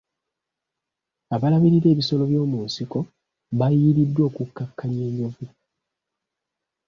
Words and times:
Abalabirira 1.35 1.87
ebisolo 1.93 2.23
by'omunsiko 2.29 2.99
baayiriddwa 3.57 4.21
okukkakkanya 4.29 5.01
enjovu. 5.09 5.45